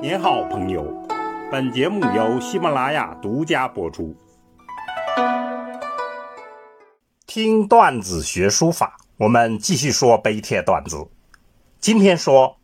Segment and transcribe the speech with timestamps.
[0.00, 0.86] 您好，朋友。
[1.50, 4.14] 本节目由喜马拉雅独家播出。
[7.26, 11.08] 听段子学书法，我们继续说碑帖段子。
[11.80, 12.60] 今天说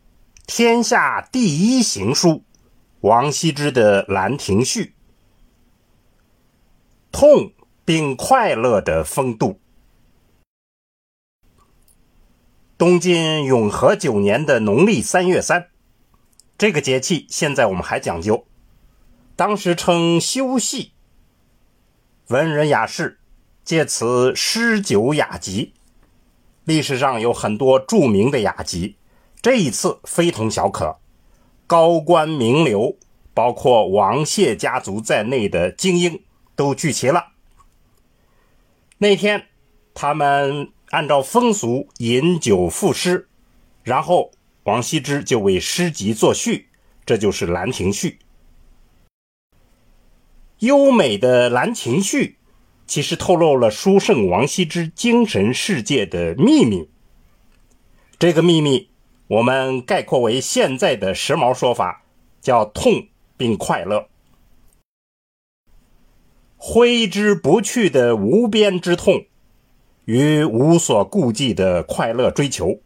[0.47, 2.41] 天下第一行书——
[3.01, 4.85] 王羲之的《兰亭序》，
[7.11, 7.51] 痛
[7.83, 9.59] 并快乐的风度。
[12.77, 15.67] 东晋永和九年的农历三月三，
[16.57, 18.45] 这个节气现在我们还讲究，
[19.35, 20.93] 当时称休戏。
[22.27, 23.19] 文人雅士
[23.63, 25.73] 借此诗酒雅集，
[26.63, 28.95] 历史上有很多著名的雅集，
[29.41, 30.97] 这一次非同小可，
[31.67, 32.97] 高官名流，
[33.33, 36.23] 包括王谢家族在内的精英
[36.55, 37.33] 都聚齐了。
[38.97, 39.47] 那天，
[39.93, 40.71] 他们。
[40.91, 43.27] 按照风俗饮酒赋诗，
[43.83, 44.31] 然后
[44.65, 46.69] 王羲之就为诗集作序，
[47.05, 48.09] 这就是《兰亭序》。
[50.57, 52.25] 优美的《兰亭序》
[52.87, 56.89] 其实透露了书圣王羲之精神世界的秘密。
[58.17, 58.89] 这个秘密，
[59.27, 62.03] 我们概括为现在的时髦说法，
[62.41, 64.07] 叫“痛并快乐”，
[66.57, 69.27] 挥之不去的无边之痛。
[70.05, 72.79] 与无所顾忌的快乐追求，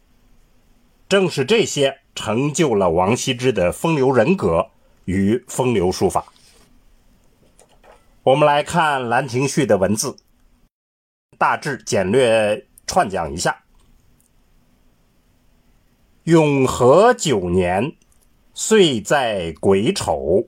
[1.10, 4.70] 正是这些成就了王羲之的风流人格
[5.06, 6.32] 与风流书法。
[8.22, 10.14] 我们来看《兰亭序》的文字，
[11.36, 13.64] 大致简略串讲一下：
[16.22, 17.96] 永和九年，
[18.54, 20.46] 岁在癸丑。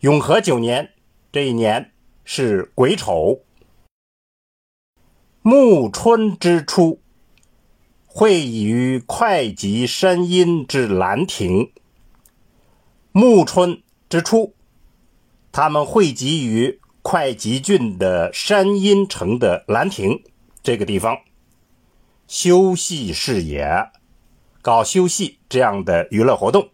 [0.00, 0.94] 永和九年
[1.30, 1.92] 这一年
[2.24, 3.42] 是癸丑。
[5.42, 7.00] 暮春之初，
[8.16, 11.72] 会于会稽山阴之兰亭。
[13.10, 14.54] 暮春之初，
[15.50, 20.22] 他们汇集于会稽郡的山阴城的兰亭
[20.62, 21.18] 这个地方，
[22.28, 23.90] 休息是也，
[24.62, 26.68] 搞休息这样的娱乐活动。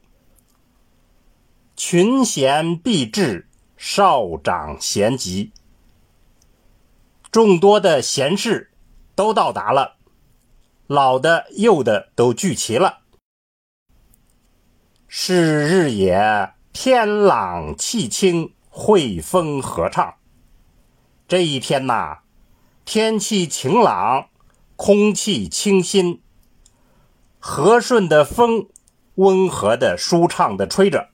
[1.75, 3.49] 群贤毕至，
[3.79, 5.53] 少长咸集。
[7.33, 8.71] 众多的贤士
[9.15, 9.97] 都到达了，
[10.91, 13.03] 老的、幼的都聚齐了。
[15.07, 20.17] 是日也，天朗气清，惠风和畅。
[21.29, 22.23] 这一天呐，
[22.85, 24.31] 天气晴朗，
[24.75, 26.21] 空气清新，
[27.39, 28.67] 和顺的风，
[29.15, 31.11] 温和的、舒畅的吹着。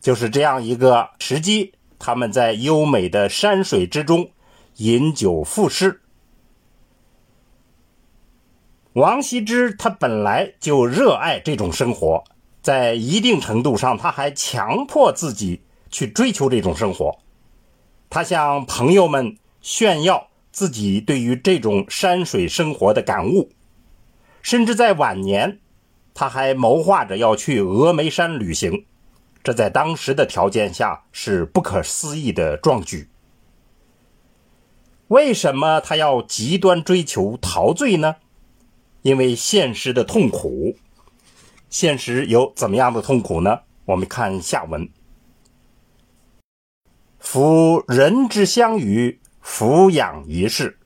[0.00, 4.30] 就是这样一个时机，他们在优美的山水之中。
[4.76, 6.02] 饮酒赋诗，
[8.96, 12.24] 王羲之他本来就热爱这种生活，
[12.62, 17.18] 在一定程度上，他还强迫自己去追求这种生活。
[18.08, 23.50] 他向朋友们炫耀自己对于这种山水生活的感悟，
[24.40, 25.58] 甚至在晚年，
[26.14, 28.86] 他还谋划着要去峨眉山旅行。
[29.44, 33.10] 这在当时的条件下是不可思议的壮举。
[35.08, 38.16] 为什么他要极端追求陶醉呢？
[39.06, 40.76] 因为现实的痛苦。
[41.70, 43.60] 现实有怎么样的痛苦呢？
[43.84, 44.88] 我们看下文：
[47.20, 50.76] 夫人之相与，抚养一世。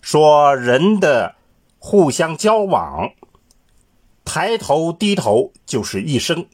[0.00, 1.34] 说人的
[1.78, 3.12] 互相交往，
[4.24, 6.46] 抬头低头就是一生。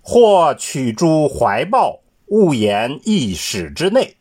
[0.00, 4.16] 或取诸怀抱，勿言一室之内。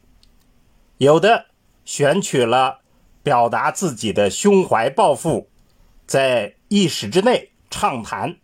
[0.97, 1.45] 有的
[1.85, 2.81] 选取了
[3.27, 5.49] 表达自己的胸怀抱负，
[6.05, 8.37] 在一时之内畅谈；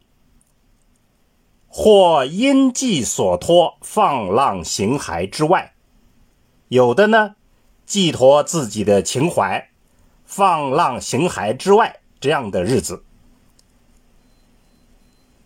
[1.70, 5.72] 或因寄所托，放浪形骸之外；
[6.68, 7.36] 有的呢，
[7.86, 9.70] 寄托自己的情怀，
[10.26, 13.06] 放浪形骸之外这样的日子，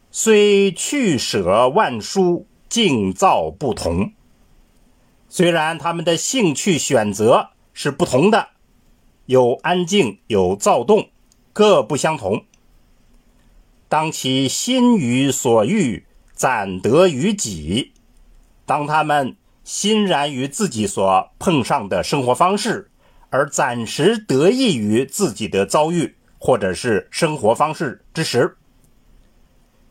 [0.09, 4.13] 虽去舍万殊，境造不同。
[5.29, 8.49] 虽然他们的兴趣选择是不同的，
[9.27, 11.09] 有安静，有躁动，
[11.51, 12.45] 各不相同。
[13.89, 17.91] 当其心于所欲，暂得于己；
[18.65, 19.35] 当他们
[19.65, 22.89] 欣然于自己所碰上的生活方式，
[23.29, 28.55] 而暂时得益于自己的遭遇或者是生活方式之时，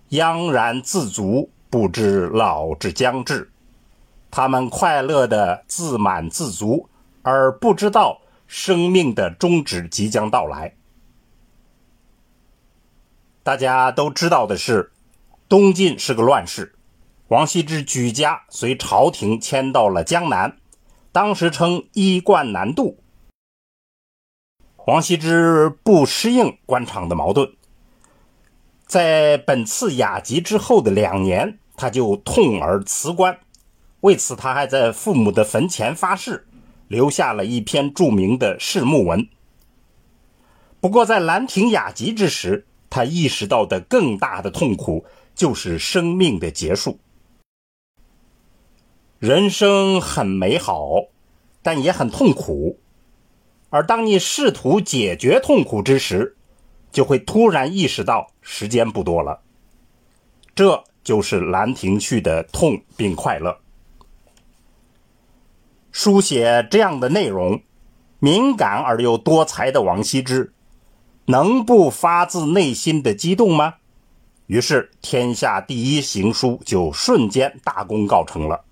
[0.09, 3.51] 央然自足，不知老之将至。
[4.31, 6.89] 他们快乐的自满自足，
[7.23, 10.77] 而不知道生命的终止即将到来。
[13.43, 14.93] 大家都知道的是，
[15.49, 16.75] 东晋是个乱世，
[17.29, 20.57] 王羲之举家随朝廷迁到了江南，
[21.13, 22.99] 当时称衣冠南渡。
[24.87, 27.53] 王羲之不适应官场的矛盾，
[28.87, 33.39] 在本次雅集之后的两年，他就痛而辞官。
[34.01, 36.47] 为此，他还在父母的坟前发誓，
[36.89, 39.29] 留下了一篇著名的誓墓文。
[40.81, 45.05] 不过，在《兰亭雅集》之时，他意识到的更大的痛苦
[45.35, 46.99] 就是生命的结束。
[49.19, 51.07] 人生很美好，
[51.63, 52.79] 但也很痛苦。
[53.71, 56.37] 而当你试图解决痛苦之时，
[56.93, 59.43] 就会突然意识到时间不多了。
[60.55, 63.59] 这就是《兰亭序》的痛并快乐。
[65.99, 67.63] 书写这样的内容，
[68.19, 70.53] 敏感而又多才的王羲之，
[71.25, 73.77] 能不发自内心的激动吗？
[74.45, 78.67] 于是，天下第一行书就瞬间大功告成了。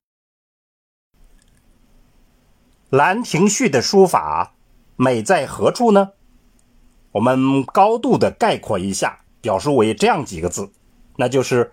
[2.97, 4.53] 《兰亭序》的书法。
[4.97, 6.11] 美在何处呢？
[7.13, 10.71] 我们高度的概括一下，表述为这样几个字，
[11.17, 11.73] 那就是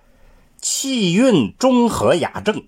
[0.61, 2.63] 气韵中和雅正，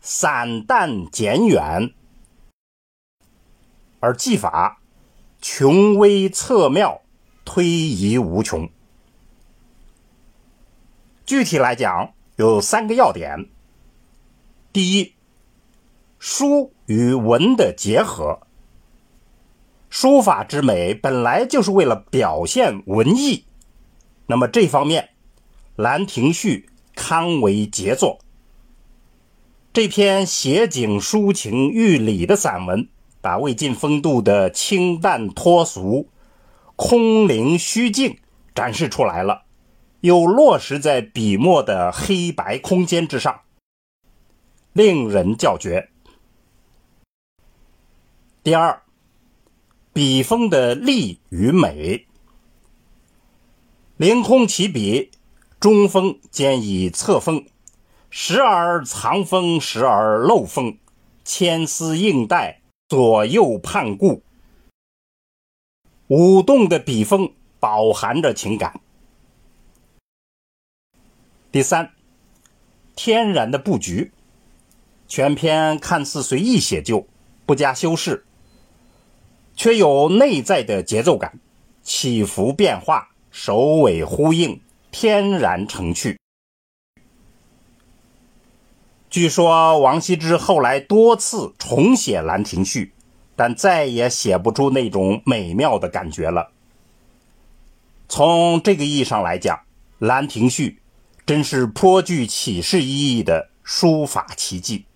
[0.00, 1.92] 散淡简远，
[4.00, 4.80] 而技法
[5.40, 7.02] 穷微侧妙，
[7.44, 8.68] 推移无穷。
[11.26, 13.48] 具体来讲，有三个要点：
[14.72, 15.14] 第一，
[16.18, 18.40] 书与文的结合。
[19.90, 23.44] 书法之美本来就是为了表现文艺，
[24.26, 25.10] 那么这方面，
[25.82, 26.68] 《兰亭序》
[27.00, 28.18] 堪为杰作。
[29.72, 32.88] 这篇写景抒情寓理的散文，
[33.28, 36.08] 把魏晋风度的清淡脱俗、
[36.76, 38.16] 空灵虚静
[38.54, 39.42] 展示出来了，
[40.00, 43.42] 又落实在笔墨的黑白空间之上，
[44.72, 45.90] 令人叫绝。
[48.42, 48.80] 第二。
[49.92, 52.06] 笔锋的力与美，
[53.98, 55.10] 凌空起笔，
[55.60, 57.44] 中锋兼以侧锋，
[58.08, 60.78] 时而藏锋，时而漏锋，
[61.24, 62.57] 牵丝应带，
[62.88, 64.22] 左右盼顾，
[66.06, 68.80] 舞动的笔锋饱含着情感。
[71.52, 71.92] 第三，
[72.96, 74.10] 天然的布局，
[75.06, 77.06] 全篇看似随意写就，
[77.44, 78.24] 不加修饰。
[79.54, 81.38] 却有内在的节奏感，
[81.82, 86.18] 起伏变化，首尾呼应，天然成趣。
[89.10, 92.94] 据说王羲之后来多次重写《兰亭序》，
[93.36, 96.50] 但再也写不出那种美妙的感觉了。
[98.08, 99.56] 从这个意义上来讲，
[99.98, 100.80] 《兰亭序》
[101.26, 104.86] 真是颇具启示意义的书法奇迹。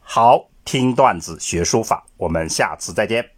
[0.00, 0.48] 好。
[0.68, 3.35] 听段子学书法，我们下次再见。